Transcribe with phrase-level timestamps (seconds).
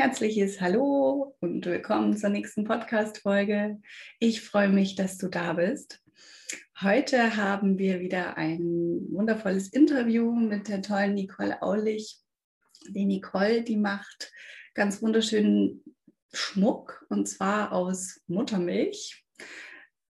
[0.00, 3.82] herzliches Hallo und willkommen zur nächsten Podcast-Folge.
[4.18, 6.02] Ich freue mich, dass du da bist.
[6.80, 8.58] Heute haben wir wieder ein
[9.10, 12.18] wundervolles Interview mit der tollen Nicole Aulich.
[12.88, 14.32] Die Nicole, die macht
[14.72, 15.84] ganz wunderschönen
[16.32, 19.22] Schmuck und zwar aus Muttermilch.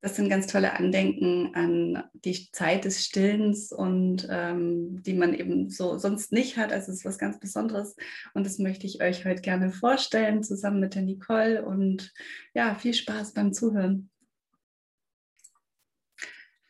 [0.06, 5.72] Das sind ganz tolle Andenken an die Zeit des Stillens und ähm, die man eben
[5.72, 6.72] so sonst nicht hat.
[6.72, 7.96] Also es ist was ganz Besonderes
[8.36, 11.66] und das möchte ich euch heute gerne vorstellen, zusammen mit der Nicole.
[11.66, 12.14] Und
[12.54, 14.12] ja, viel Spaß beim Zuhören.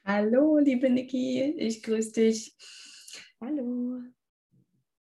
[0.05, 2.55] Hallo, liebe Niki, ich grüße dich.
[3.41, 4.14] Hallo.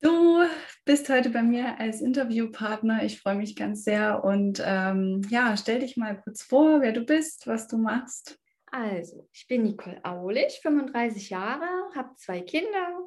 [0.04, 0.44] Du
[0.84, 3.04] bist heute bei mir als Interviewpartner.
[3.04, 4.22] Ich freue mich ganz sehr.
[4.26, 8.38] Und ähm, ja, stell dich mal kurz vor, wer du bist, was du machst.
[8.70, 11.66] Also, ich bin Nicole Aulich, 35 Jahre,
[11.96, 13.00] habe zwei Kinder,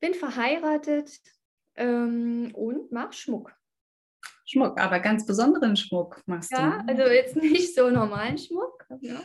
[0.00, 1.10] bin verheiratet
[1.76, 3.52] ähm, und mache Schmuck.
[4.46, 6.64] Schmuck, aber ganz besonderen Schmuck machst ja, du.
[6.64, 8.86] Ja, also jetzt nicht so normalen Schmuck.
[9.00, 9.20] Ja.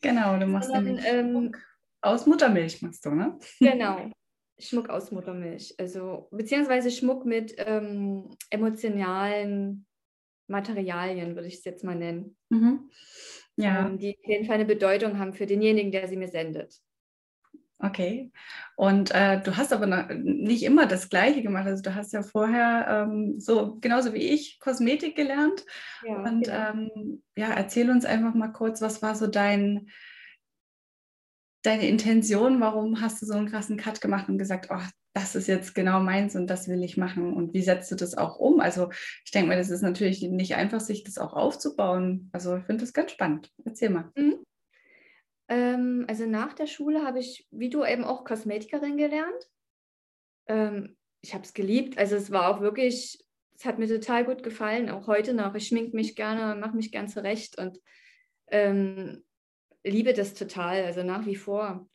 [0.00, 1.54] Genau, du machst Sondern, ähm,
[2.00, 3.38] aus Muttermilch machst du, ne?
[3.60, 4.10] Genau,
[4.58, 5.74] Schmuck aus Muttermilch.
[5.78, 9.86] Also, beziehungsweise Schmuck mit ähm, emotionalen
[10.48, 12.36] Materialien, würde ich es jetzt mal nennen.
[12.48, 12.90] Mhm.
[13.56, 13.86] Ja.
[13.86, 16.80] Ähm, die auf jeden Fall eine Bedeutung haben für denjenigen, der sie mir sendet.
[17.80, 18.32] Okay.
[18.76, 21.66] Und äh, du hast aber nicht immer das Gleiche gemacht.
[21.66, 25.64] Also du hast ja vorher ähm, so genauso wie ich Kosmetik gelernt.
[26.04, 26.70] Ja, und genau.
[26.70, 29.90] ähm, ja, erzähl uns einfach mal kurz, was war so dein
[31.68, 34.80] deine Intention, warum hast du so einen krassen Cut gemacht und gesagt, oh,
[35.12, 38.16] das ist jetzt genau meins und das will ich machen und wie setzt du das
[38.16, 38.60] auch um?
[38.60, 38.90] Also
[39.24, 42.30] ich denke mal, das ist natürlich nicht einfach, sich das auch aufzubauen.
[42.32, 43.52] Also ich finde das ganz spannend.
[43.64, 44.10] Erzähl mal.
[44.16, 44.38] Mhm.
[45.48, 49.50] Ähm, also nach der Schule habe ich, wie du eben auch Kosmetikerin gelernt.
[50.46, 51.98] Ähm, ich habe es geliebt.
[51.98, 53.22] Also es war auch wirklich,
[53.56, 55.54] es hat mir total gut gefallen, auch heute noch.
[55.54, 57.78] Ich schminke mich gerne, mache mich gern zurecht und
[58.50, 59.22] ähm,
[59.84, 61.88] liebe das total, also nach wie vor.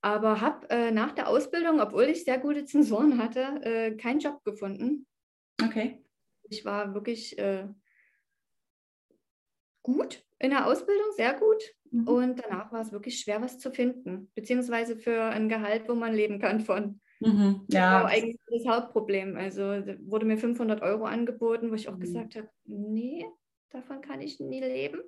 [0.00, 4.44] Aber habe äh, nach der Ausbildung, obwohl ich sehr gute Zensoren hatte, äh, keinen Job
[4.44, 5.06] gefunden.
[5.62, 6.04] Okay.
[6.48, 7.66] Ich war wirklich äh,
[9.82, 11.62] gut in der Ausbildung, sehr gut.
[11.90, 12.08] Mhm.
[12.08, 16.14] Und danach war es wirklich schwer, was zu finden, beziehungsweise für ein Gehalt, wo man
[16.14, 17.00] leben kann von.
[17.20, 17.66] Mhm.
[17.68, 18.02] Ja.
[18.02, 19.36] Das war eigentlich das Hauptproblem.
[19.36, 19.62] Also
[20.00, 22.00] wurde mir 500 Euro angeboten, wo ich auch mhm.
[22.00, 23.26] gesagt habe, nee,
[23.70, 25.00] davon kann ich nie leben.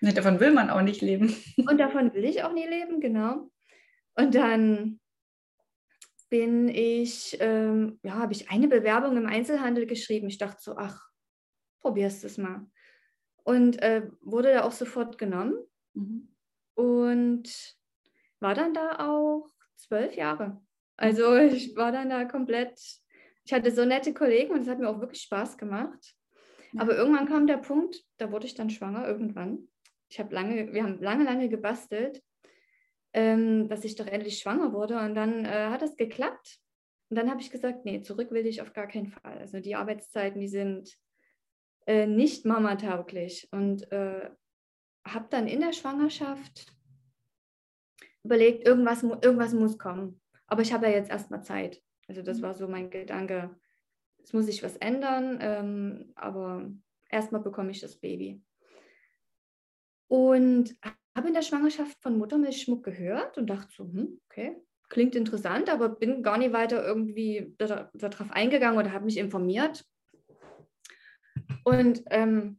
[0.00, 1.34] Nee, davon will man auch nicht leben.
[1.56, 3.50] Und davon will ich auch nie leben, genau.
[4.14, 5.00] Und dann
[6.28, 10.28] bin ich, ähm, ja, habe ich eine Bewerbung im Einzelhandel geschrieben.
[10.28, 11.08] Ich dachte so, ach,
[11.80, 12.66] probierst es mal.
[13.44, 15.54] Und äh, wurde da auch sofort genommen.
[15.94, 16.28] Mhm.
[16.74, 17.76] Und
[18.40, 20.60] war dann da auch zwölf Jahre.
[20.96, 22.78] Also ich war dann da komplett,
[23.44, 26.14] ich hatte so nette Kollegen und es hat mir auch wirklich Spaß gemacht.
[26.72, 26.82] Ja.
[26.82, 29.68] Aber irgendwann kam der Punkt, da wurde ich dann schwanger irgendwann
[30.08, 32.22] ich habe lange, wir haben lange, lange gebastelt,
[33.12, 34.98] ähm, dass ich doch endlich schwanger wurde.
[34.98, 36.60] Und dann äh, hat es geklappt.
[37.10, 39.38] Und dann habe ich gesagt, nee, zurück will ich auf gar keinen Fall.
[39.38, 40.96] Also die Arbeitszeiten, die sind
[41.86, 43.48] äh, nicht mamatauglich.
[43.50, 44.30] Und äh,
[45.04, 46.66] habe dann in der Schwangerschaft
[48.24, 50.20] überlegt, irgendwas, irgendwas muss kommen.
[50.46, 51.82] Aber ich habe ja jetzt erstmal Zeit.
[52.08, 52.42] Also das mhm.
[52.42, 53.56] war so mein Gedanke.
[54.22, 56.70] Es muss sich was ändern, ähm, aber
[57.08, 58.42] erstmal bekomme ich das Baby.
[60.08, 60.76] Und
[61.16, 64.56] habe in der Schwangerschaft von Muttermilchschmuck gehört und dachte so, hm, okay,
[64.88, 69.84] klingt interessant, aber bin gar nicht weiter irgendwie darauf eingegangen oder habe mich informiert.
[71.64, 72.58] Und ähm,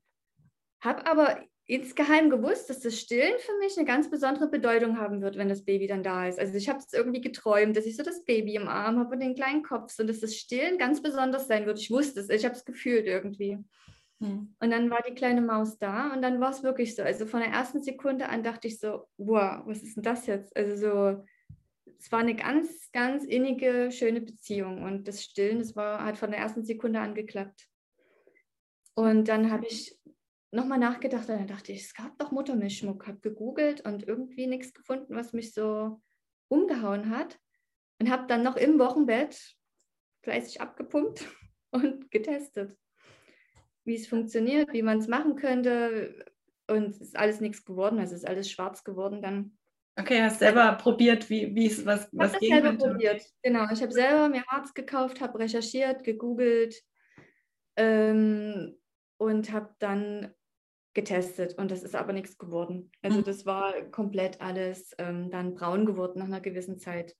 [0.82, 5.38] habe aber insgeheim gewusst, dass das Stillen für mich eine ganz besondere Bedeutung haben wird,
[5.38, 6.40] wenn das Baby dann da ist.
[6.40, 9.20] Also ich habe es irgendwie geträumt, dass ich so das Baby im Arm habe und
[9.20, 11.80] den kleinen Kopf und dass das Stillen ganz besonders sein wird.
[11.80, 13.60] Ich wusste es, ich habe es gefühlt irgendwie.
[14.22, 14.54] Hm.
[14.60, 17.04] Und dann war die kleine Maus da und dann war es wirklich so.
[17.04, 20.56] Also von der ersten Sekunde an dachte ich so, wow, was ist denn das jetzt?
[20.56, 21.26] Also so,
[21.98, 26.32] es war eine ganz, ganz innige, schöne Beziehung und das Stillen, das war, hat von
[26.32, 27.68] der ersten Sekunde an geklappt.
[28.94, 29.98] Und dann habe ich
[30.52, 34.74] nochmal nachgedacht und dann dachte ich, es gab doch Muttermilchschmuck, habe gegoogelt und irgendwie nichts
[34.74, 36.02] gefunden, was mich so
[36.50, 37.40] umgehauen hat
[38.00, 39.56] und habe dann noch im Wochenbett
[40.24, 41.26] fleißig abgepumpt
[41.72, 42.78] und getestet
[43.86, 46.26] wie es funktioniert, wie man es machen könnte.
[46.68, 49.58] Und es ist alles nichts geworden, also es ist alles schwarz geworden dann.
[50.00, 52.88] Okay, hast selber probiert, wie es was, ich was gehen selber könnte.
[52.90, 53.66] probiert, genau.
[53.72, 56.76] Ich habe selber mir Harz gekauft, habe recherchiert, gegoogelt
[57.76, 58.78] ähm,
[59.18, 60.34] und habe dann
[60.94, 62.92] getestet und das ist aber nichts geworden.
[63.02, 63.24] Also mhm.
[63.24, 67.16] das war komplett alles ähm, dann braun geworden nach einer gewissen Zeit.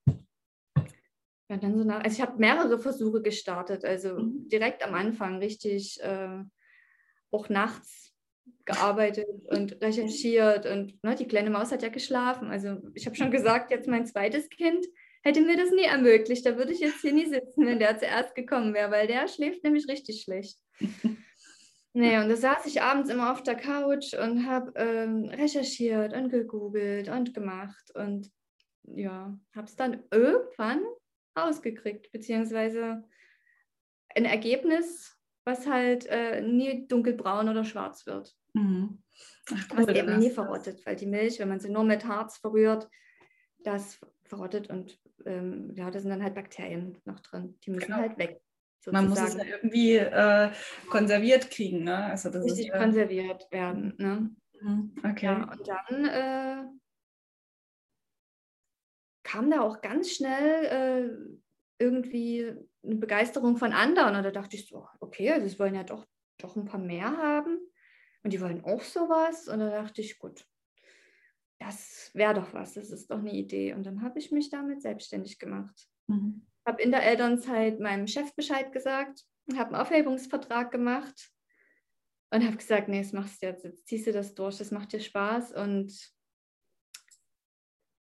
[1.50, 4.48] Ja, dann so nach, also ich habe mehrere Versuche gestartet, also mhm.
[4.50, 6.44] direkt am Anfang richtig äh,
[7.32, 8.14] auch nachts
[8.66, 12.52] gearbeitet und recherchiert und ne, die kleine Maus hat ja geschlafen.
[12.52, 14.86] Also ich habe schon gesagt, jetzt mein zweites Kind
[15.24, 16.46] hätte mir das nie ermöglicht.
[16.46, 19.64] Da würde ich jetzt hier nie sitzen, wenn der zuerst gekommen wäre, weil der schläft
[19.64, 20.60] nämlich richtig schlecht.
[21.94, 26.30] Nee, und da saß ich abends immer auf der Couch und habe ähm, recherchiert und
[26.30, 28.32] gegoogelt und gemacht und
[28.84, 30.82] ja, habe es dann irgendwann
[31.38, 33.04] rausgekriegt, beziehungsweise
[34.16, 38.36] ein Ergebnis, was halt äh, nie dunkelbraun oder schwarz wird.
[38.54, 39.02] Mhm.
[39.52, 42.38] Ach, cool, was eben nie verrottet, weil die Milch, wenn man sie nur mit Harz
[42.38, 42.90] verrührt,
[43.64, 47.58] das verrottet und ähm, ja, da sind dann halt Bakterien noch drin.
[47.64, 48.00] Die müssen genau.
[48.00, 48.42] halt weg.
[48.80, 49.08] Sozusagen.
[49.08, 50.52] Man muss es ja irgendwie äh,
[50.90, 52.06] konserviert kriegen, ne?
[52.06, 54.30] Also das Richtig ist, äh, konserviert werden, ne?
[54.62, 55.26] Mhm, okay.
[55.26, 56.64] Ja, und dann äh,
[59.30, 62.52] kam da auch ganz schnell äh, irgendwie
[62.84, 64.16] eine Begeisterung von anderen.
[64.16, 66.08] Und da dachte ich so, okay, also das wollen ja doch,
[66.40, 67.60] doch ein paar mehr haben.
[68.24, 69.48] Und die wollen auch sowas.
[69.48, 70.46] Und da dachte ich, gut,
[71.60, 73.74] das wäre doch was, das ist doch eine Idee.
[73.74, 75.88] Und dann habe ich mich damit selbstständig gemacht.
[76.08, 76.48] Mhm.
[76.66, 81.32] Habe in der Elternzeit meinem Chef Bescheid gesagt, habe einen Aufhebungsvertrag gemacht
[82.32, 84.92] und habe gesagt, nee, das machst du jetzt, jetzt ziehst du das durch, das macht
[84.92, 85.94] dir Spaß und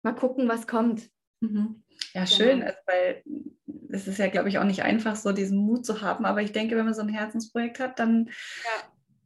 [0.04, 1.10] mal gucken, was kommt.
[1.40, 1.84] Mhm.
[2.14, 2.36] Ja, genau.
[2.36, 3.24] schön, also, weil
[3.90, 6.26] es ist ja, glaube ich, auch nicht einfach, so diesen Mut zu haben.
[6.26, 8.30] Aber ich denke, wenn man so ein Herzensprojekt hat, dann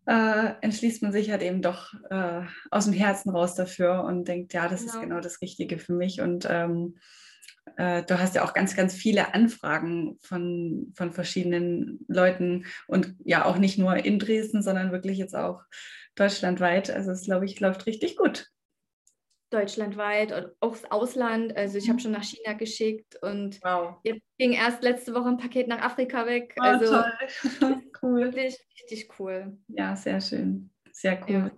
[0.07, 0.49] ja.
[0.49, 4.53] äh, entschließt man sich halt eben doch äh, aus dem Herzen raus dafür und denkt,
[4.53, 4.93] ja, das genau.
[4.93, 6.21] ist genau das Richtige für mich.
[6.21, 6.97] Und ähm,
[7.77, 13.45] äh, du hast ja auch ganz, ganz viele Anfragen von, von verschiedenen Leuten und ja
[13.45, 15.63] auch nicht nur in Dresden, sondern wirklich jetzt auch
[16.15, 16.91] deutschlandweit.
[16.91, 18.51] Also es, glaube ich, läuft richtig gut
[19.51, 21.55] deutschlandweit und auch das Ausland.
[21.55, 21.99] Also ich habe mhm.
[21.99, 23.97] schon nach China geschickt und wow.
[24.03, 26.55] jetzt ging erst letzte Woche ein Paket nach Afrika weg.
[26.59, 27.03] Oh, also
[27.59, 27.81] toll.
[28.01, 28.23] cool.
[28.23, 29.57] Richtig, richtig cool.
[29.67, 30.71] Ja, sehr schön.
[30.91, 31.33] Sehr cool.
[31.33, 31.51] Ja.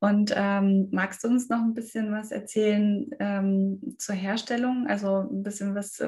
[0.00, 4.88] Und ähm, magst du uns noch ein bisschen was erzählen ähm, zur Herstellung?
[4.88, 6.02] Also ein bisschen was,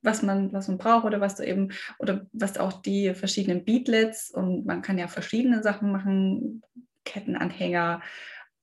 [0.00, 4.30] was man, was man braucht oder was du eben, oder was auch die verschiedenen Beatlets
[4.30, 6.62] und man kann ja verschiedene Sachen machen,
[7.04, 8.00] Kettenanhänger,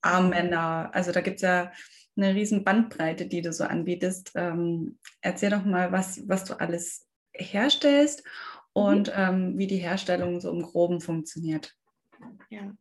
[0.04, 0.90] Armbänder.
[0.94, 1.72] Also da gibt es ja
[2.16, 4.32] eine riesen Bandbreite, die du so anbietest.
[4.34, 8.24] Ähm, erzähl doch mal, was, was du alles herstellst
[8.72, 9.14] und mhm.
[9.16, 11.74] ähm, wie die Herstellung so im Groben funktioniert.
[12.50, 12.72] Ja.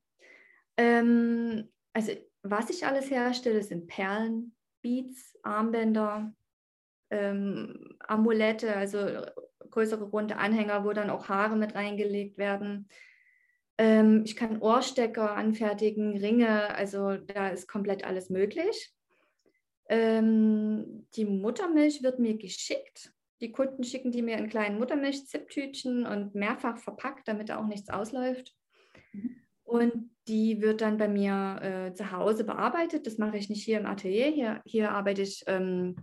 [0.78, 2.12] Ähm, also
[2.44, 6.34] was ich alles herstelle, sind Perlen, Beads, Armbänder,
[7.10, 8.98] ähm, Amulette, also
[9.70, 12.90] größere runde Anhänger, wo dann auch Haare mit reingelegt werden.
[13.78, 18.94] Ähm, ich kann Ohrstecker anfertigen, Ringe, also da ist komplett alles möglich.
[19.90, 23.14] Ähm, die Muttermilch wird mir geschickt.
[23.42, 27.90] Die Kunden schicken die mir in kleinen Muttermilch-Zipptütchen und mehrfach verpackt, damit da auch nichts
[27.90, 28.56] ausläuft.
[29.12, 29.36] Mhm.
[29.64, 33.08] Und die wird dann bei mir äh, zu Hause bearbeitet.
[33.08, 34.28] Das mache ich nicht hier im Atelier.
[34.28, 35.96] Hier, hier arbeite ich, ähm,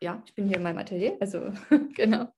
[0.00, 1.50] ja, ich bin hier in meinem Atelier, also
[1.94, 2.28] genau.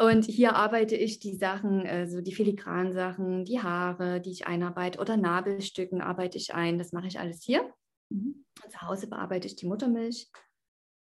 [0.00, 5.00] Und hier arbeite ich die Sachen, also die filigranen Sachen, die Haare, die ich einarbeite
[5.00, 6.78] oder Nabelstücken arbeite ich ein.
[6.78, 7.68] Das mache ich alles hier.
[8.10, 8.44] Mhm.
[8.68, 10.30] Zu Hause bearbeite ich die Muttermilch.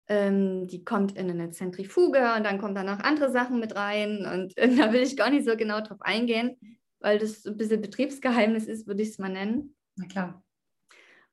[0.07, 4.25] Ähm, die kommt in eine Zentrifuge und dann kommen danach andere Sachen mit rein.
[4.25, 6.57] Und äh, da will ich gar nicht so genau drauf eingehen,
[6.99, 9.75] weil das ein bisschen Betriebsgeheimnis ist, würde ich es mal nennen.
[9.97, 10.43] Na klar.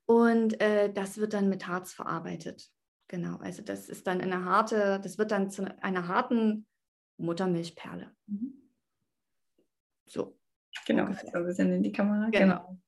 [0.05, 2.69] Und äh, das wird dann mit Harz verarbeitet.
[3.09, 6.67] Genau, also das ist dann eine harte, das wird dann zu einer harten
[7.19, 8.15] Muttermilchperle.
[8.27, 8.55] Mhm.
[10.07, 10.39] So.
[10.87, 12.29] Genau, so ein bisschen in die Kamera.
[12.31, 12.79] Genau.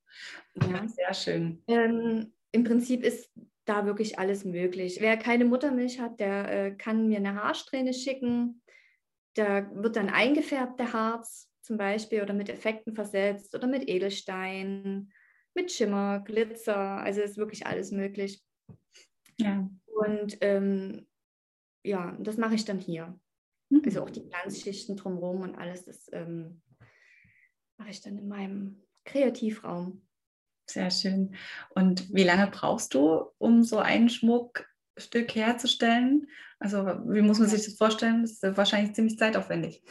[0.55, 0.79] genau.
[0.79, 0.89] Ja.
[0.89, 1.63] Sehr schön.
[1.67, 3.31] Ähm, Im Prinzip ist
[3.65, 4.99] da wirklich alles möglich.
[5.01, 8.63] Wer keine Muttermilch hat, der äh, kann mir eine Haarsträhne schicken.
[9.35, 15.13] Da wird dann eingefärbt, der Harz zum Beispiel, oder mit Effekten versetzt oder mit Edelstein,
[15.55, 16.79] mit Schimmer, Glitzer.
[16.79, 18.43] Also ist wirklich alles möglich.
[19.39, 19.69] Ja.
[19.87, 21.07] Und ähm,
[21.85, 23.19] ja, das mache ich dann hier.
[23.71, 23.83] Mhm.
[23.85, 26.63] Also auch die Glanzschichten drumherum und alles, das ähm,
[27.79, 30.03] mache ich dann in meinem Kreativraum.
[30.67, 31.35] Sehr schön.
[31.71, 36.29] Und wie lange brauchst du, um so ein Schmuckstück herzustellen?
[36.59, 38.23] Also wie muss man sich das vorstellen?
[38.23, 39.83] Das ist wahrscheinlich ziemlich zeitaufwendig.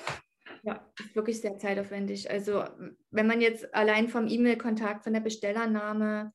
[0.63, 2.29] Ja, ist wirklich sehr zeitaufwendig.
[2.29, 2.65] Also
[3.09, 6.33] wenn man jetzt allein vom E-Mail-Kontakt, von der Bestellernahme,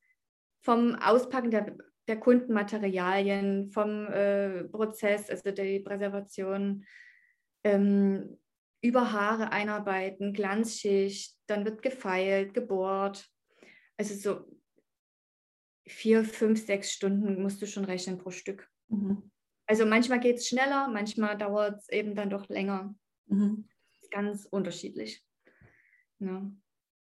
[0.63, 1.77] vom Auspacken der,
[2.09, 6.85] der Kundenmaterialien, vom äh, Prozess, also der Präservation,
[7.65, 8.39] ähm,
[8.83, 13.29] über Haare einarbeiten, Glanzschicht, dann wird gefeilt, gebohrt.
[13.97, 14.45] Also so
[15.87, 18.69] vier, fünf, sechs Stunden musst du schon rechnen pro Stück.
[18.89, 19.31] Mhm.
[19.67, 22.95] Also manchmal geht es schneller, manchmal dauert es eben dann doch länger.
[23.27, 23.69] Mhm.
[24.11, 25.25] Ganz unterschiedlich.
[26.19, 26.51] Ja.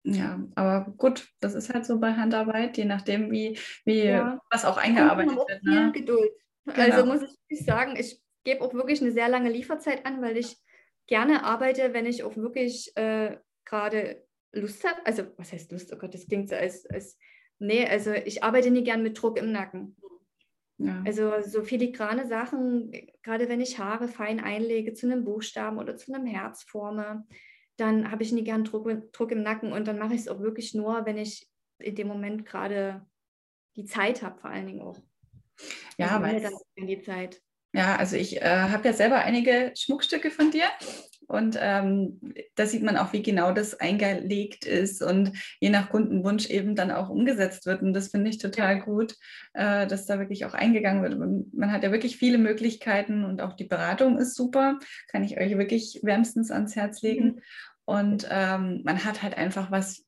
[0.03, 4.39] Ja, aber gut, das ist halt so bei Handarbeit, je nachdem, wie, wie ja.
[4.49, 5.63] was auch eingearbeitet wird.
[5.63, 5.91] Ne?
[5.91, 6.31] Geduld.
[6.65, 6.79] Genau.
[6.79, 10.55] Also muss ich sagen, ich gebe auch wirklich eine sehr lange Lieferzeit an, weil ich
[11.05, 13.35] gerne arbeite, wenn ich auch wirklich äh,
[13.65, 15.05] gerade Lust habe.
[15.05, 15.91] Also, was heißt Lust?
[15.93, 17.19] Oh Gott, das klingt so als, als
[17.59, 19.97] nee, also ich arbeite nie gern mit Druck im Nacken.
[20.77, 21.03] Ja.
[21.05, 26.13] Also so filigrane Sachen, gerade wenn ich Haare fein einlege zu einem Buchstaben oder zu
[26.13, 27.27] einem Herz forme,
[27.75, 30.39] dann habe ich nie gern Druck, Druck im Nacken und dann mache ich es auch
[30.39, 31.49] wirklich nur, wenn ich
[31.79, 33.05] in dem Moment gerade
[33.75, 35.01] die Zeit habe, vor allen Dingen auch.
[35.97, 37.41] Ja, weil dann die Zeit.
[37.77, 40.65] Ja, also ich äh, habe ja selber einige Schmuckstücke von dir
[41.27, 42.19] und ähm,
[42.55, 46.89] da sieht man auch, wie genau das eingelegt ist und je nach Kundenwunsch eben dann
[46.89, 47.83] auch umgesetzt wird.
[47.83, 49.13] Und das finde ich total gut,
[49.53, 51.13] äh, dass da wirklich auch eingegangen wird.
[51.13, 54.79] Und man hat ja wirklich viele Möglichkeiten und auch die Beratung ist super.
[55.09, 57.25] Kann ich euch wirklich wärmstens ans Herz legen.
[57.25, 57.41] Mhm.
[57.85, 60.03] Und ähm, man hat halt einfach was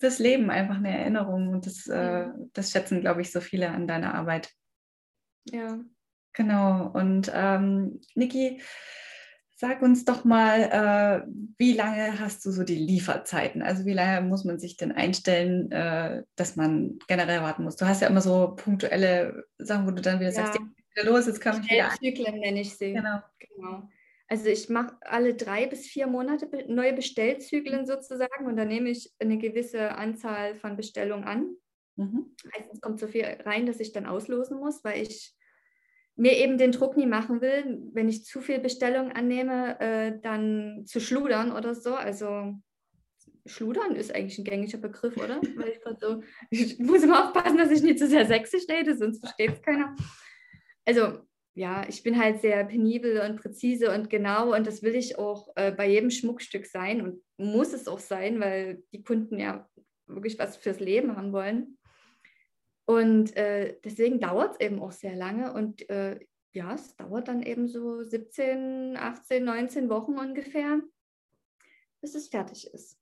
[0.00, 1.48] fürs Leben, einfach eine Erinnerung.
[1.48, 4.50] Und das, äh, das schätzen, glaube ich, so viele an deiner Arbeit.
[5.50, 5.78] Ja.
[6.38, 6.90] Genau.
[6.94, 8.60] Und ähm, Niki,
[9.60, 10.60] Sag uns doch mal,
[11.26, 11.28] äh,
[11.58, 13.60] wie lange hast du so die Lieferzeiten?
[13.60, 17.74] Also wie lange muss man sich denn einstellen, äh, dass man generell warten muss?
[17.74, 20.36] Du hast ja immer so punktuelle Sachen, wo du dann wieder ja.
[20.36, 20.60] sagst,
[20.94, 21.90] wieder los, jetzt kann ich wieder.
[22.00, 22.92] Zyklen nenne ich sie.
[22.92, 23.18] Genau.
[23.40, 23.88] genau.
[24.28, 29.12] Also ich mache alle drei bis vier Monate neue Bestellzyklen sozusagen und dann nehme ich
[29.18, 31.56] eine gewisse Anzahl von Bestellungen an.
[31.96, 32.36] Mhm.
[32.54, 35.34] Meistens kommt so viel rein, dass ich dann auslosen muss, weil ich
[36.18, 40.82] mir eben den Druck nie machen will, wenn ich zu viel Bestellung annehme, äh, dann
[40.84, 41.94] zu schludern oder so.
[41.94, 42.54] Also
[43.46, 45.40] schludern ist eigentlich ein gängiger Begriff, oder?
[45.56, 49.20] Weil ich, so, ich muss immer aufpassen, dass ich nicht zu sehr sächsisch rede, sonst
[49.20, 49.94] versteht es keiner.
[50.84, 51.20] Also
[51.54, 55.48] ja, ich bin halt sehr penibel und präzise und genau und das will ich auch
[55.54, 59.68] äh, bei jedem Schmuckstück sein und muss es auch sein, weil die Kunden ja
[60.08, 61.77] wirklich was fürs Leben haben wollen.
[62.88, 65.52] Und äh, deswegen dauert es eben auch sehr lange.
[65.52, 66.18] Und äh,
[66.54, 70.80] ja, es dauert dann eben so 17, 18, 19 Wochen ungefähr,
[72.00, 72.98] bis es fertig ist.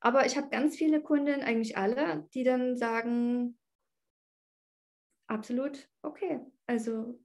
[0.00, 3.56] Aber ich habe ganz viele Kunden, eigentlich alle, die dann sagen,
[5.28, 6.40] absolut okay.
[6.66, 7.16] Also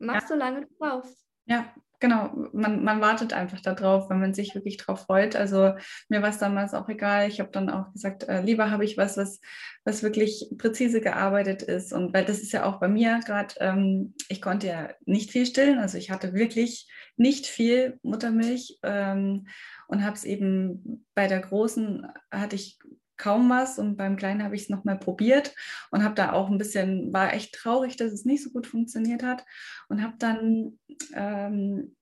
[0.00, 0.26] mach ja.
[0.26, 1.24] so lange du brauchst.
[1.46, 5.36] Ja, genau, man, man wartet einfach darauf, wenn man sich wirklich darauf freut.
[5.36, 5.74] Also
[6.08, 7.28] mir war es damals auch egal.
[7.28, 9.40] Ich habe dann auch gesagt, äh, lieber habe ich was, was,
[9.84, 11.92] was wirklich präzise gearbeitet ist.
[11.92, 15.46] Und weil das ist ja auch bei mir gerade, ähm, ich konnte ja nicht viel
[15.46, 15.78] stillen.
[15.78, 19.48] Also ich hatte wirklich nicht viel Muttermilch ähm,
[19.88, 22.78] und habe es eben bei der großen hatte ich
[23.18, 25.54] kaum was und beim Kleinen habe ich es nochmal probiert
[25.90, 29.22] und habe da auch ein bisschen, war echt traurig, dass es nicht so gut funktioniert
[29.22, 29.44] hat
[29.88, 30.78] und habe dann
[31.14, 31.94] ähm,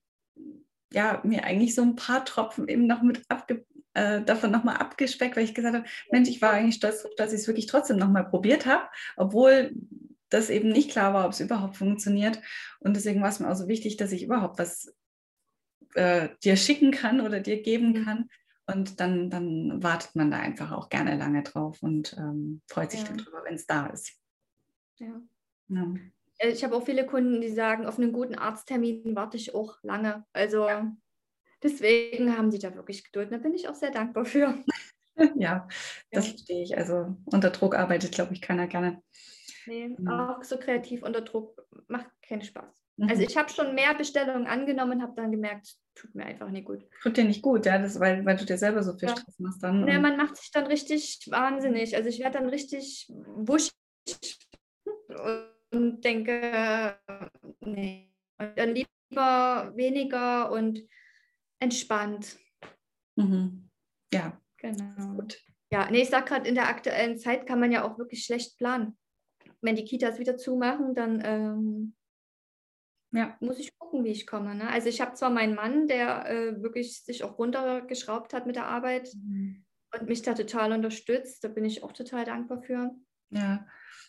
[0.92, 5.36] ja, mir eigentlich so ein paar Tropfen eben noch mit abge äh, davon nochmal abgespeckt,
[5.36, 8.28] weil ich gesagt habe, Mensch, ich war eigentlich stolz, dass ich es wirklich trotzdem nochmal
[8.28, 8.84] probiert habe,
[9.16, 9.74] obwohl
[10.28, 12.40] das eben nicht klar war, ob es überhaupt funktioniert.
[12.80, 14.94] Und deswegen war es mir auch so wichtig, dass ich überhaupt was
[15.94, 18.04] äh, dir schicken kann oder dir geben mhm.
[18.04, 18.28] kann,
[18.66, 23.02] und dann, dann wartet man da einfach auch gerne lange drauf und ähm, freut sich
[23.02, 23.08] ja.
[23.08, 24.12] darüber, wenn es da ist.
[24.98, 25.20] Ja.
[25.68, 25.94] ja.
[26.38, 29.78] Äh, ich habe auch viele Kunden, die sagen, auf einen guten Arzttermin warte ich auch
[29.82, 30.24] lange.
[30.32, 30.92] Also ja.
[31.62, 33.30] deswegen haben die da wirklich Geduld.
[33.30, 34.58] Da bin ich auch sehr dankbar für.
[35.36, 35.68] ja,
[36.10, 36.76] das verstehe ich.
[36.76, 39.02] Also unter Druck arbeitet, glaube ich, keiner gerne.
[39.66, 40.08] Nee, mhm.
[40.08, 42.85] auch so kreativ unter Druck macht keinen Spaß.
[42.98, 43.28] Also mhm.
[43.28, 46.82] ich habe schon mehr Bestellungen angenommen, habe dann gemerkt, tut mir einfach nicht gut.
[47.02, 49.16] Tut dir nicht gut, ja, das, weil, weil du dir selber so viel ja.
[49.16, 49.86] Stress machst dann.
[49.86, 51.94] Ja, man macht sich dann richtig wahnsinnig.
[51.94, 53.74] Also ich werde dann richtig wuschig
[55.70, 56.98] und denke,
[57.60, 58.10] nee.
[58.38, 60.82] Und dann lieber weniger und
[61.58, 62.38] entspannt.
[63.16, 63.68] Mhm.
[64.12, 64.40] Ja.
[64.58, 65.14] Genau.
[65.16, 65.38] Gut.
[65.70, 68.56] Ja, nee, ich sage gerade, in der aktuellen Zeit kann man ja auch wirklich schlecht
[68.56, 68.96] planen.
[69.60, 71.96] Wenn die Kitas wieder zumachen, dann ähm,
[73.12, 73.36] ja.
[73.40, 74.54] muss ich gucken, wie ich komme.
[74.54, 74.68] Ne?
[74.68, 78.66] Also ich habe zwar meinen Mann, der äh, wirklich sich auch runtergeschraubt hat mit der
[78.66, 79.64] Arbeit mhm.
[79.98, 81.44] und mich da total unterstützt.
[81.44, 82.90] Da bin ich auch total dankbar für.
[83.30, 83.66] Ja.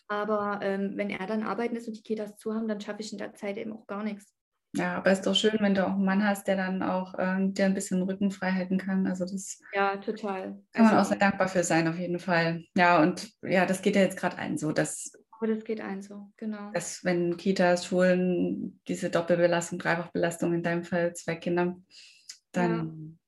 [0.08, 3.12] Aber ähm, wenn er dann arbeiten ist und die Kitas zu haben, dann schaffe ich
[3.12, 4.34] in der Zeit eben auch gar nichts.
[4.74, 7.14] Ja, aber es ist doch schön, wenn du auch einen Mann hast, der dann auch
[7.18, 9.06] ähm, dir ein bisschen Rücken frei halten kann.
[9.06, 10.60] Also das ja, total.
[10.72, 12.64] Kann man also, auch sehr dankbar für sein, auf jeden Fall.
[12.76, 16.02] Ja, und ja, das geht ja jetzt gerade ein so, dass aber das geht ein
[16.02, 16.72] so, genau.
[16.72, 21.76] Dass wenn Kitas, Schulen diese Doppelbelastung, Dreifachbelastung in deinem Fall zwei Kinder,
[22.52, 23.18] dann.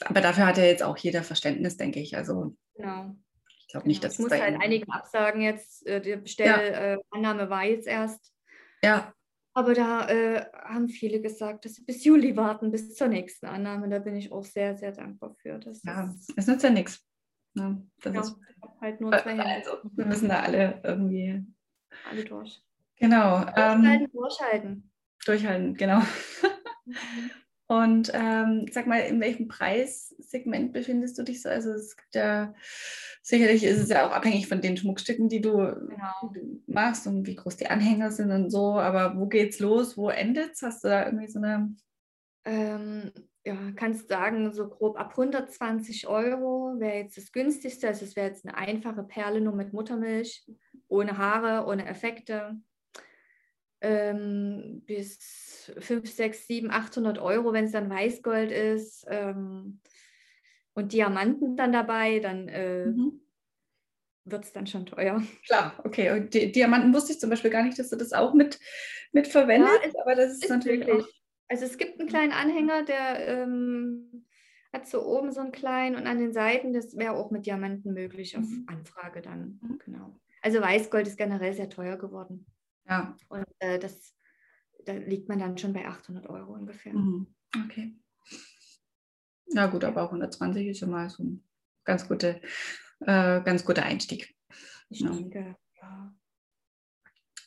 [0.00, 0.06] Ja.
[0.08, 2.16] Aber dafür hat ja jetzt auch jeder Verständnis, denke ich.
[2.16, 3.16] Also genau.
[3.58, 4.08] ich glaube nicht, genau.
[4.08, 5.86] dass ich muss halt einige absagen jetzt.
[5.86, 7.46] Äh, die Bestellannahme ja.
[7.46, 8.34] äh, war jetzt erst.
[8.82, 9.14] Ja.
[9.54, 13.88] Aber da äh, haben viele gesagt, dass sie bis Juli warten, bis zur nächsten Annahme.
[13.88, 15.58] Da bin ich auch sehr, sehr dankbar für.
[15.84, 17.04] ja, es nützt ja nichts.
[17.54, 17.86] Ne?
[18.02, 18.36] Das ja, ist,
[18.80, 19.44] halt nur zwei Hände.
[19.46, 21.44] also, wir müssen da alle irgendwie.
[22.10, 22.62] Alle durch.
[22.96, 23.40] Genau.
[23.44, 24.90] Durchhalten, Ähm, durchhalten.
[25.24, 26.00] durchhalten, genau.
[26.86, 27.30] Mhm.
[27.66, 31.48] Und ähm, sag mal, in welchem Preissegment befindest du dich so?
[31.48, 32.52] Also es gibt ja,
[33.22, 36.32] sicherlich ist es ja auch abhängig von den Schmuckstücken, die du, Genau.
[36.66, 38.72] machst und wie groß die Anhänger sind und so.
[38.80, 39.96] Aber wo geht's los?
[39.96, 40.62] Wo endet's?
[40.62, 41.76] Hast du da irgendwie so eine
[42.44, 43.12] Ähm,
[43.50, 47.88] ja, kannst sagen, so grob ab 120 Euro wäre jetzt das günstigste.
[47.88, 50.46] Also es wäre jetzt eine einfache Perle nur mit Muttermilch,
[50.88, 52.60] ohne Haare, ohne Effekte.
[53.82, 59.06] Ähm, bis 5, 6, 7, 800 Euro, wenn es dann Weißgold ist.
[59.08, 59.80] Ähm,
[60.74, 63.20] und Diamanten dann dabei, dann äh, Mhm.
[64.26, 65.22] wird es dann schon teuer.
[65.46, 66.12] Klar, okay.
[66.12, 68.60] Und die Diamanten wusste ich zum Beispiel gar nicht, dass du das auch mit,
[69.12, 71.08] mit verwendest, Ja, aber das ist, ist natürlich auch.
[71.50, 74.24] Also es gibt einen kleinen Anhänger, der ähm,
[74.72, 77.92] hat so oben so einen kleinen und an den Seiten, das wäre auch mit Diamanten
[77.92, 78.66] möglich auf Mhm.
[78.68, 79.58] Anfrage dann.
[79.60, 79.78] Mhm.
[79.84, 80.20] Genau.
[80.42, 82.46] Also Weißgold ist generell sehr teuer geworden.
[82.88, 83.16] Ja.
[83.28, 84.14] Und äh, das,
[84.84, 86.94] da liegt man dann schon bei 800 Euro ungefähr.
[86.94, 87.34] Mhm.
[87.66, 87.96] Okay.
[89.48, 91.44] Ja gut, aber auch 120 ist schon mal so ein
[91.84, 92.40] ganz, gute,
[93.00, 94.36] äh, ganz guter Einstieg.
[94.88, 95.10] Ich Ja.
[95.10, 96.14] denke, ja.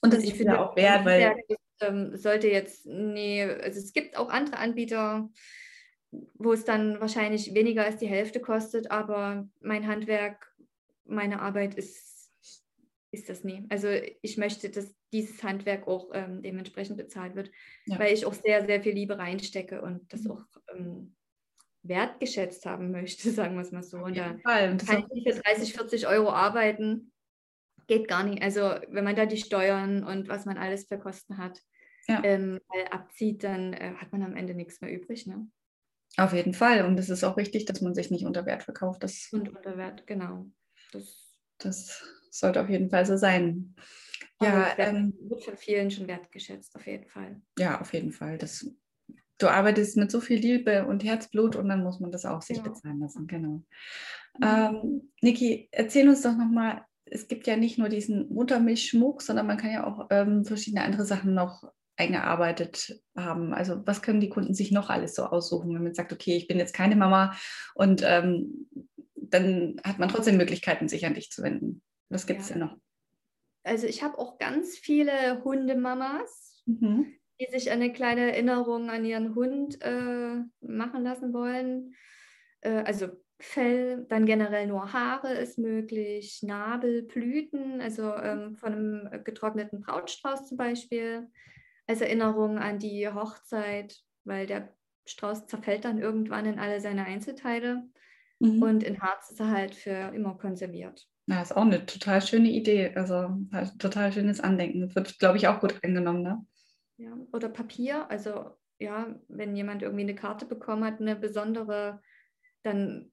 [0.01, 1.36] Und das Also ist ja auch wert, weil
[1.87, 5.29] ähm, sollte jetzt, nee, also es gibt auch andere Anbieter,
[6.35, 10.53] wo es dann wahrscheinlich weniger als die Hälfte kostet, aber mein Handwerk,
[11.05, 12.31] meine Arbeit ist,
[13.11, 13.65] ist das nie.
[13.69, 13.87] Also
[14.21, 17.51] ich möchte, dass dieses Handwerk auch ähm, dementsprechend bezahlt wird,
[17.85, 18.00] Ja.
[18.00, 20.31] weil ich auch sehr, sehr viel Liebe reinstecke und das Mhm.
[20.31, 21.15] auch ähm,
[21.83, 23.98] wertgeschätzt haben möchte, sagen wir es mal so.
[23.98, 27.11] Und da kann ich nicht für 30, 40 Euro arbeiten.
[27.87, 28.41] Geht gar nicht.
[28.41, 31.59] Also wenn man da die Steuern und was man alles für Kosten hat,
[32.07, 32.22] Ja.
[32.24, 35.27] ähm, weil abzieht, dann äh, hat man am Ende nichts mehr übrig.
[35.27, 35.48] Ne?
[36.18, 36.85] auf jeden Fall.
[36.85, 39.01] Und es ist auch wichtig, dass man sich nicht unter Wert verkauft.
[39.03, 40.46] Das, Und unter Wert, genau.
[40.92, 43.74] Das, das sollte auf jeden Fall so sein.
[44.39, 47.42] Ja, ähm, wird von vielen schon wertgeschätzt, auf jeden Fall.
[47.57, 48.37] ja, auf jeden Fall.
[48.37, 48.70] Das,
[49.39, 52.57] du arbeitest mit so viel Liebe und Herzblut und dann muss man das auch sich
[52.57, 52.63] Ja.
[52.63, 53.25] bezahlen lassen.
[53.25, 53.63] Genau.
[54.37, 54.44] Mhm.
[54.44, 59.57] Ähm, Niki, erzähl uns doch nochmal, es gibt ja nicht nur diesen Muttermilchschmuck, sondern man
[59.57, 61.63] kann ja auch ähm, verschiedene andere Sachen noch
[62.03, 63.53] eingearbeitet haben.
[63.53, 66.48] Also was können die Kunden sich noch alles so aussuchen, wenn man sagt, okay, ich
[66.48, 67.35] bin jetzt keine Mama
[67.75, 68.68] und ähm,
[69.16, 71.81] dann hat man trotzdem Möglichkeiten, sich an dich zu wenden.
[72.09, 72.55] Was gibt es Ja.
[72.55, 72.77] denn noch?
[73.63, 77.13] Also ich habe auch ganz viele Hundemamas, Mhm.
[77.39, 81.94] die sich eine kleine Erinnerung an ihren Hund äh, machen lassen wollen.
[82.61, 83.07] Äh, also
[83.39, 90.48] Fell, dann generell nur Haare ist möglich, Nabel, Blüten, also ähm, von einem getrockneten Brautstrauß
[90.48, 91.27] zum Beispiel,
[91.87, 97.83] als Erinnerung an die Hochzeit, weil der Strauß zerfällt dann irgendwann in alle seine Einzelteile
[98.39, 98.61] Mhm.
[98.61, 101.07] und in Harz ist er halt für immer konserviert.
[101.27, 102.93] Ja, ist auch eine total schöne Idee.
[102.96, 104.81] Also halt total schönes Andenken.
[104.81, 106.22] Das wird, glaube ich, auch gut angenommen.
[106.24, 106.46] Ne?
[106.98, 112.01] Ja, oder Papier, also ja, wenn jemand irgendwie eine Karte bekommen hat, eine besondere,
[112.63, 113.11] dann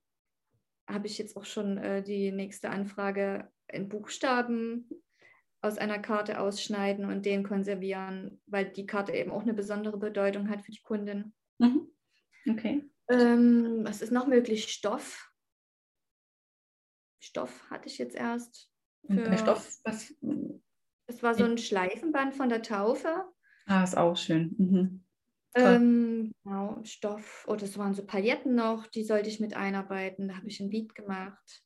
[0.89, 4.89] habe ich jetzt auch schon äh, die nächste Anfrage in Buchstaben
[5.63, 10.49] aus einer Karte ausschneiden und den konservieren, weil die Karte eben auch eine besondere Bedeutung
[10.49, 11.35] hat für die Kundin.
[11.59, 11.89] Mhm.
[12.49, 12.91] Okay.
[13.11, 14.69] Ähm, was ist noch möglich?
[14.73, 15.31] Stoff.
[17.23, 18.71] Stoff hatte ich jetzt erst.
[19.07, 20.15] Für- Stoff, was?
[21.07, 23.33] Das war so ein Schleifenband von der Taufe.
[23.67, 24.55] Ah, ist auch schön.
[24.59, 25.05] Mhm.
[25.55, 27.45] Ähm, genau, Stoff.
[27.49, 30.29] Oh, das waren so Pailletten noch, die sollte ich mit einarbeiten.
[30.29, 31.65] Da habe ich ein Lied gemacht.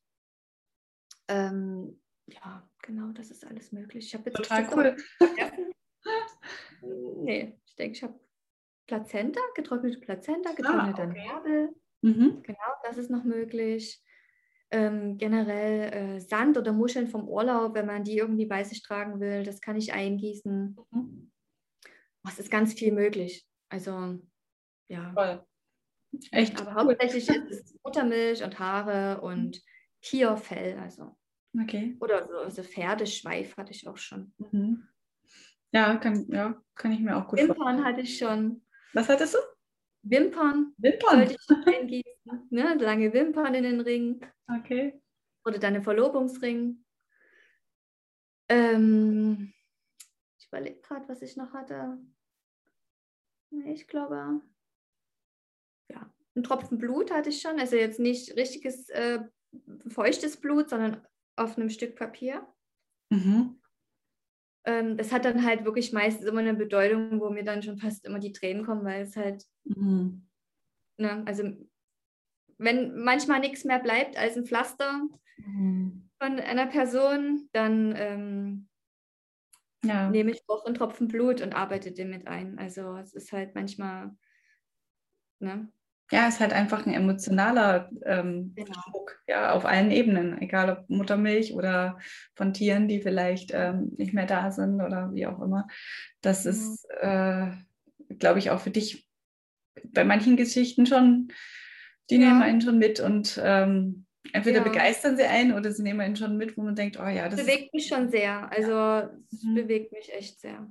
[1.28, 4.06] Ähm, ja, genau, das ist alles möglich.
[4.06, 4.96] Ich habe jetzt Total cool.
[6.82, 8.20] nee, ich denke, ich habe
[8.86, 11.26] Plazenta, getrocknete Plazenta, getrockneter Ah, okay.
[11.26, 11.74] Nabel.
[12.02, 12.42] Mhm.
[12.42, 14.02] Genau, das ist noch möglich.
[14.70, 19.20] Ähm, generell äh, Sand oder Muscheln vom Urlaub, wenn man die irgendwie bei sich tragen
[19.20, 20.76] will, das kann ich eingießen.
[20.90, 21.30] Mhm.
[22.24, 23.46] Oh, Es ist ganz viel möglich.
[23.68, 24.18] Also,
[24.88, 25.12] ja.
[25.14, 25.44] Toll.
[26.30, 26.92] Echt Aber cool.
[26.92, 29.62] hauptsächlich ist es Muttermilch und Haare und
[30.00, 31.16] Tierfell, also.
[31.62, 31.96] Okay.
[32.00, 34.32] Oder so also Pferdeschweif hatte ich auch schon.
[34.38, 34.88] Mhm.
[35.72, 37.58] Ja, kann, ja, kann ich mir auch gut vorstellen.
[37.58, 38.62] Wimpern hatte ich schon.
[38.92, 39.38] Was hattest du?
[40.02, 41.26] Wimpern Wimpern.
[41.26, 42.48] sollte ich eingießen.
[42.50, 42.74] Ne?
[42.74, 44.24] Lange Wimpern in den Ring.
[44.48, 45.00] Okay.
[45.44, 46.84] Oder dann ein Verlobungsring.
[48.48, 49.52] Ähm,
[50.38, 51.98] ich überlege gerade, was ich noch hatte.
[53.66, 54.40] Ich glaube,
[55.90, 57.58] ja, ein Tropfen Blut hatte ich schon.
[57.58, 59.20] Also jetzt nicht richtiges äh,
[59.88, 62.46] feuchtes Blut, sondern auf einem Stück Papier.
[63.10, 63.60] Mhm.
[64.64, 68.04] Ähm, das hat dann halt wirklich meistens immer eine Bedeutung, wo mir dann schon fast
[68.06, 70.26] immer die Tränen kommen, weil es halt, Mhm.
[70.96, 71.44] ne, also
[72.58, 75.02] wenn manchmal nichts mehr bleibt als ein Pflaster
[75.38, 76.08] mhm.
[76.18, 78.68] von einer Person, dann ähm,
[79.84, 80.08] ja.
[80.08, 82.58] nehme ich auch einen Tropfen Blut und arbeite den mit ein.
[82.58, 84.16] Also es ist halt manchmal,
[85.40, 85.70] ne?
[86.10, 88.80] Ja, es ist halt einfach ein emotionaler ähm, genau.
[88.90, 91.98] Druck, ja, auf allen Ebenen, egal ob Muttermilch oder
[92.34, 95.66] von Tieren, die vielleicht ähm, nicht mehr da sind oder wie auch immer.
[96.20, 96.50] Das mhm.
[96.50, 97.48] ist, äh,
[98.18, 99.08] glaube ich, auch für dich
[99.82, 101.28] bei manchen Geschichten schon,
[102.10, 102.28] die ja.
[102.28, 104.64] nehmen einen schon mit und ähm, entweder ja.
[104.64, 107.40] begeistern sie einen oder sie nehmen einen schon mit, wo man denkt, oh ja, das
[107.40, 108.50] bewegt mich schon sehr.
[108.52, 109.54] Also es mhm.
[109.54, 110.70] bewegt mich echt sehr.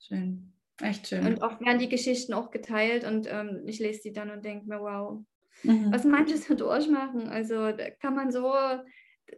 [0.00, 0.53] Schön.
[0.80, 1.26] Echt schön.
[1.26, 4.66] Und oft werden die Geschichten auch geteilt und ähm, ich lese die dann und denke
[4.66, 5.24] mir, wow,
[5.62, 5.92] mhm.
[5.92, 7.28] was manches so durchmachen.
[7.28, 8.52] Also da kann man so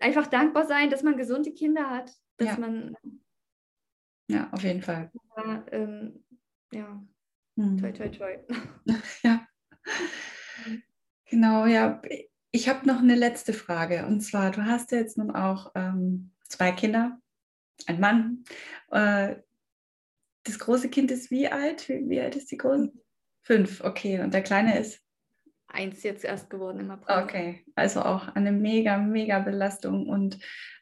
[0.00, 2.10] einfach dankbar sein, dass man gesunde Kinder hat.
[2.38, 2.58] Dass ja.
[2.58, 2.96] man.
[4.28, 5.10] Ja, auf jeden Fall.
[5.36, 6.24] Ja, ähm,
[6.72, 7.02] ja.
[7.56, 7.78] Mhm.
[7.78, 8.38] toi, toi, toi.
[9.22, 9.46] ja.
[11.26, 12.00] Genau, ja.
[12.50, 14.06] Ich habe noch eine letzte Frage.
[14.06, 17.20] Und zwar, du hast ja jetzt nun auch ähm, zwei Kinder,
[17.86, 18.44] ein Mann.
[18.90, 19.36] Äh,
[20.46, 21.88] das große Kind ist wie alt?
[21.88, 22.92] Wie, wie, alt ist die große?
[23.42, 24.20] Fünf, okay.
[24.20, 25.00] Und der kleine ist?
[25.68, 27.22] Eins jetzt erst geworden im April.
[27.24, 30.08] Okay, also auch eine mega, mega Belastung.
[30.08, 30.38] Und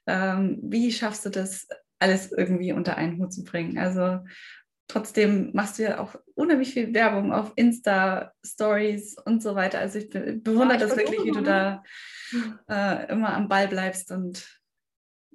[0.07, 1.67] ähm, wie schaffst du das,
[1.99, 3.79] alles irgendwie unter einen Hut zu bringen?
[3.79, 4.21] Also
[4.89, 9.79] trotzdem machst du ja auch unheimlich viel Werbung auf Insta, Stories und so weiter.
[9.79, 11.83] Also ich bewundere ja, das wirklich, wie du da
[12.69, 14.47] äh, immer am Ball bleibst und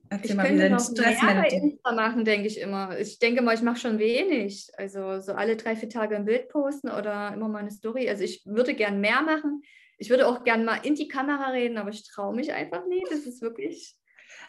[0.10, 2.98] Erzähl ich mal, könnte noch mehr bei Insta machen, denke ich immer.
[2.98, 4.72] Ich denke mal, ich mache schon wenig.
[4.78, 8.10] Also so alle drei, vier Tage ein Bild posten oder immer mal eine Story.
[8.10, 9.62] Also ich würde gern mehr machen.
[9.98, 13.12] Ich würde auch gern mal in die Kamera reden, aber ich traue mich einfach nicht.
[13.12, 13.95] Das ist wirklich.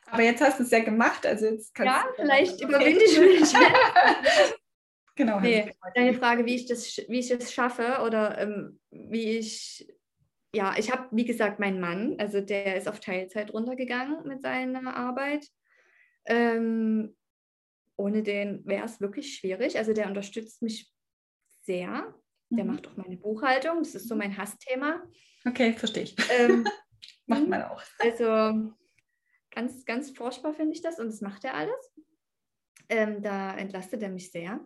[0.06, 3.52] Aber jetzt hast du es ja gemacht, also jetzt kannst Ja, vielleicht überwinde ich mich.
[5.14, 5.40] genau.
[5.40, 9.86] Nee, deine Frage, wie ich das, wie ich es schaffe oder ähm, wie ich
[10.54, 14.96] ja, ich habe, wie gesagt, meinen Mann, also der ist auf Teilzeit runtergegangen mit seiner
[14.96, 15.46] Arbeit.
[16.26, 17.16] Ähm,
[17.96, 19.78] ohne den wäre es wirklich schwierig.
[19.78, 20.92] Also der unterstützt mich
[21.62, 22.14] sehr.
[22.50, 22.72] Der mhm.
[22.72, 23.78] macht auch meine Buchhaltung.
[23.78, 25.02] Das ist so mein Hassthema.
[25.46, 26.16] Okay, verstehe ich.
[26.38, 26.66] Ähm,
[27.26, 27.82] macht man auch.
[27.98, 28.72] Also
[29.50, 31.92] ganz, ganz furchtbar finde ich das und das macht er alles.
[32.88, 34.60] Ähm, da entlastet er mich sehr.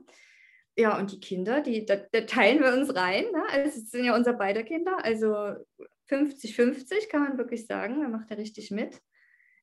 [0.77, 3.25] Ja, und die Kinder, die, da, da teilen wir uns rein.
[3.33, 3.45] Ne?
[3.51, 5.05] Also es sind ja unser beider Kinder.
[5.05, 5.55] Also
[6.09, 8.01] 50-50 kann man wirklich sagen.
[8.01, 9.01] Da macht er richtig mit,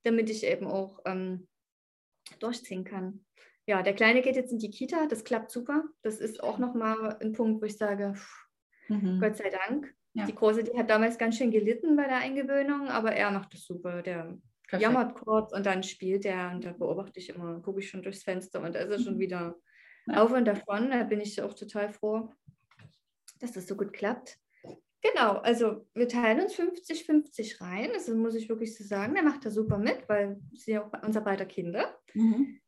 [0.03, 1.47] damit ich eben auch ähm,
[2.39, 3.25] durchziehen kann.
[3.67, 5.07] Ja, der Kleine geht jetzt in die Kita.
[5.07, 5.83] Das klappt super.
[6.01, 8.47] Das ist auch nochmal ein Punkt, wo ich sage, pff,
[8.87, 9.19] mhm.
[9.19, 9.93] Gott sei Dank.
[10.13, 10.25] Ja.
[10.25, 13.65] Die Große, die hat damals ganz schön gelitten bei der Eingewöhnung, aber er macht das
[13.65, 14.01] super.
[14.01, 14.81] Der Perfekt.
[14.81, 18.23] jammert kurz und dann spielt er und da beobachte ich immer, gucke ich schon durchs
[18.23, 19.19] Fenster und da ist er schon mhm.
[19.19, 19.55] wieder.
[20.07, 20.91] Auf und davon.
[20.91, 22.29] Da bin ich auch total froh,
[23.39, 24.37] dass das so gut klappt.
[25.01, 27.89] Genau, also wir teilen uns 50-50 rein.
[27.93, 29.15] Das muss ich wirklich so sagen.
[29.15, 31.97] Der macht da super mit, weil sie ja auch unser beider Kinder.
[32.13, 32.59] Mhm.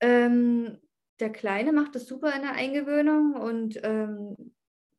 [0.00, 0.78] Ähm,
[1.20, 4.54] der Kleine macht das super in der Eingewöhnung und ähm,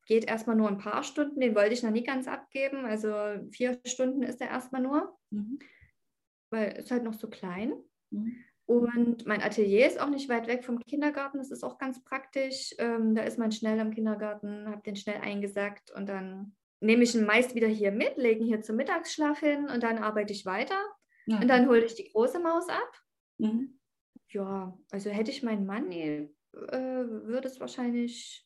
[0.05, 1.41] geht erstmal nur ein paar Stunden.
[1.41, 2.85] Den wollte ich noch nie ganz abgeben.
[2.85, 3.11] Also
[3.51, 5.59] vier Stunden ist er erstmal nur, mhm.
[6.49, 7.73] weil ist halt noch so klein.
[8.09, 8.37] Mhm.
[8.67, 11.37] Und mein Atelier ist auch nicht weit weg vom Kindergarten.
[11.37, 12.75] Das ist auch ganz praktisch.
[12.77, 17.15] Ähm, da ist man schnell am Kindergarten, habe den schnell eingesackt und dann nehme ich
[17.15, 20.45] ihn meist wieder hier mit, lege ihn hier zum Mittagsschlaf hin und dann arbeite ich
[20.45, 20.77] weiter.
[21.27, 21.39] Ja.
[21.39, 22.91] Und dann hole ich die große Maus ab.
[23.37, 23.79] Mhm.
[24.29, 28.45] Ja, also hätte ich meinen Mann, äh, würde es wahrscheinlich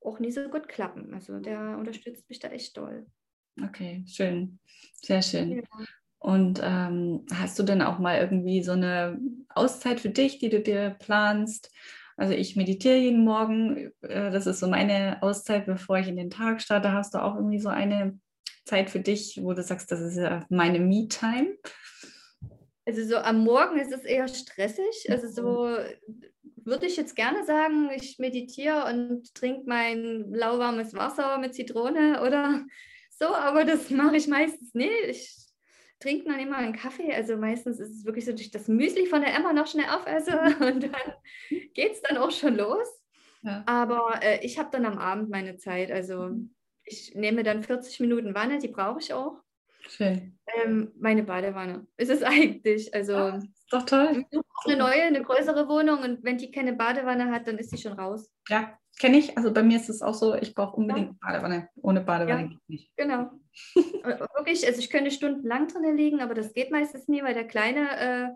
[0.00, 1.12] auch nie so gut klappen.
[1.14, 3.06] Also der unterstützt mich da echt doll.
[3.60, 4.60] Okay, schön.
[4.94, 5.50] Sehr schön.
[5.50, 5.62] Ja.
[6.22, 10.60] Und ähm, hast du denn auch mal irgendwie so eine Auszeit für dich, die du
[10.60, 11.72] dir planst?
[12.16, 16.30] Also ich meditiere jeden Morgen, äh, das ist so meine Auszeit, bevor ich in den
[16.30, 16.92] Tag starte.
[16.92, 18.20] Hast du auch irgendwie so eine
[18.64, 21.56] Zeit für dich, wo du sagst, das ist ja meine Me-Time?
[22.86, 25.08] Also so am Morgen ist es eher stressig.
[25.10, 25.76] Also so
[26.64, 32.64] würde ich jetzt gerne sagen, ich meditiere und trinke mein lauwarmes Wasser mit Zitrone oder
[33.10, 34.92] so, aber das mache ich meistens nicht.
[35.08, 35.41] Ich
[36.02, 37.14] trinken dann immer einen Kaffee.
[37.14, 39.88] Also meistens ist es wirklich so, dass ich das Müsli von der Emma noch schnell
[39.88, 41.14] aufesse und dann
[41.74, 42.88] geht es dann auch schon los.
[43.42, 43.62] Ja.
[43.66, 45.90] Aber äh, ich habe dann am Abend meine Zeit.
[45.90, 46.54] Also mhm.
[46.84, 49.38] ich nehme dann 40 Minuten Wanne, die brauche ich auch.
[49.88, 50.38] Schön.
[50.46, 51.86] Ähm, meine Badewanne.
[51.96, 52.92] Ist es eigentlich.
[52.94, 54.24] Also ja, ist doch toll.
[54.64, 57.94] Eine neue, eine größere Wohnung und wenn die keine Badewanne hat, dann ist sie schon
[57.94, 58.30] raus.
[58.48, 59.36] Ja, kenne ich.
[59.36, 61.16] Also bei mir ist es auch so, ich brauche unbedingt ja.
[61.20, 61.68] Badewanne.
[61.76, 62.96] Ohne Badewanne ja, geht nicht.
[62.96, 63.30] Genau.
[63.74, 67.98] Wirklich, also ich könnte stundenlang drin liegen, aber das geht meistens nie, weil der Kleine
[67.98, 68.28] äh,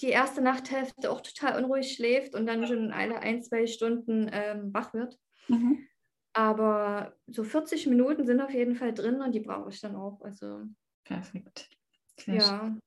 [0.00, 4.72] die erste Nachthälfte auch total unruhig schläft und dann schon alle ein, zwei Stunden ähm,
[4.72, 5.18] wach wird.
[5.48, 5.86] Mhm.
[6.32, 10.20] Aber so 40 Minuten sind auf jeden Fall drin und die brauche ich dann auch.
[10.20, 10.64] Also
[11.04, 11.70] perfekt.
[12.18, 12.60] Sehr ja.
[12.60, 12.80] Schön.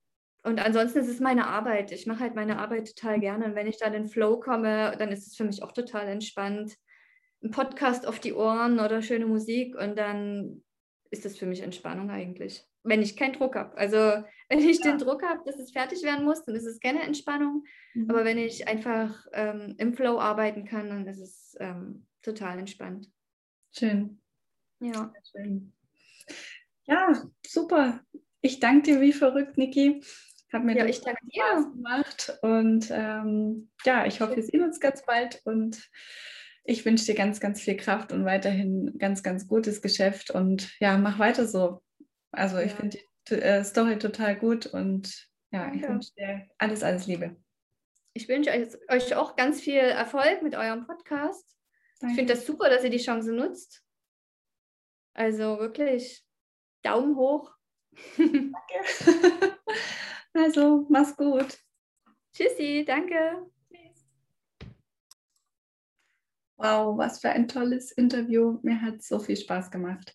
[0.43, 1.91] Und ansonsten ist es meine Arbeit.
[1.91, 3.45] Ich mache halt meine Arbeit total gerne.
[3.45, 6.07] Und wenn ich da in den Flow komme, dann ist es für mich auch total
[6.07, 6.75] entspannt.
[7.41, 10.63] Ein Podcast auf die Ohren oder schöne Musik und dann
[11.11, 12.65] ist das für mich Entspannung eigentlich.
[12.83, 13.77] Wenn ich keinen Druck habe.
[13.77, 13.97] Also
[14.49, 14.91] wenn ich ja.
[14.91, 17.65] den Druck habe, dass es fertig werden muss, dann ist es keine Entspannung.
[17.93, 18.09] Mhm.
[18.09, 23.09] Aber wenn ich einfach ähm, im Flow arbeiten kann, dann ist es ähm, total entspannt.
[23.71, 24.21] Schön.
[24.79, 25.13] Ja.
[25.31, 25.73] Schön.
[26.85, 27.13] Ja,
[27.45, 28.01] super.
[28.41, 30.01] Ich danke dir wie verrückt, Niki.
[30.51, 31.71] Hat mir ja, ich danke Spaß dir.
[31.71, 32.39] gemacht.
[32.41, 35.41] Und ähm, ja, ich hoffe, wir sehen uns ganz bald.
[35.45, 35.89] Und
[36.63, 40.31] ich wünsche dir ganz, ganz viel Kraft und weiterhin ganz, ganz gutes Geschäft.
[40.31, 41.81] Und ja, mach weiter so.
[42.31, 47.07] Also ich finde die äh, Story total gut und ja, ich wünsche dir alles, alles
[47.07, 47.35] Liebe.
[48.13, 48.51] Ich wünsche
[48.89, 51.57] euch auch ganz viel Erfolg mit eurem Podcast.
[51.99, 52.11] Danke.
[52.11, 53.83] Ich finde das super, dass ihr die Chance nutzt.
[55.13, 56.23] Also wirklich
[56.81, 57.51] Daumen hoch.
[58.17, 58.47] Danke.
[60.33, 61.57] also, mach's gut.
[62.33, 63.49] Tschüssi, danke.
[66.59, 68.59] Wow, was für ein tolles Interview.
[68.63, 70.13] Mir hat so viel Spaß gemacht.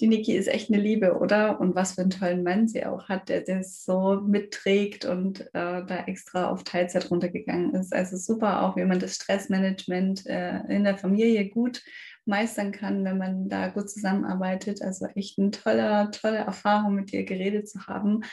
[0.00, 1.60] Die Niki ist echt eine Liebe, oder?
[1.60, 5.84] Und was für einen tollen Mann sie auch hat, der das so mitträgt und äh,
[5.86, 7.94] da extra auf Teilzeit runtergegangen ist.
[7.94, 11.84] Also super auch, wie man das Stressmanagement äh, in der Familie gut
[12.24, 14.82] meistern kann, wenn man da gut zusammenarbeitet.
[14.82, 18.24] Also echt eine tolle, tolle Erfahrung, mit dir geredet zu haben.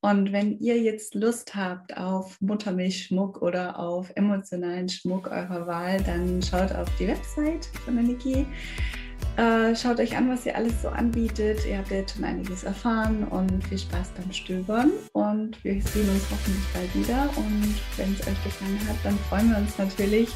[0.00, 6.40] Und wenn ihr jetzt Lust habt auf Muttermilchschmuck oder auf emotionalen Schmuck eurer Wahl, dann
[6.40, 8.46] schaut auf die Website von der Niki.
[9.36, 11.64] Äh, schaut euch an, was ihr alles so anbietet.
[11.64, 14.90] Ihr habt jetzt schon einiges erfahren und viel Spaß beim Stöbern.
[15.12, 17.30] Und wir sehen uns hoffentlich bald wieder.
[17.36, 20.28] Und wenn es euch gefallen hat, dann freuen wir uns natürlich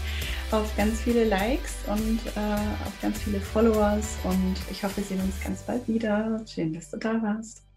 [0.53, 4.19] auf ganz viele Likes und äh, auf ganz viele Followers.
[4.23, 6.41] Und ich hoffe, wir sehen uns ganz bald wieder.
[6.47, 7.72] Schön, dass du da warst.